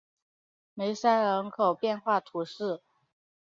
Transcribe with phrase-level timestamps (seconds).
[0.73, 2.81] 梅塞人口变化图示